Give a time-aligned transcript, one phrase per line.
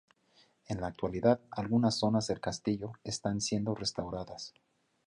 [0.65, 4.51] En la actualidad, algunas zonas del castillo están siendo restauradas.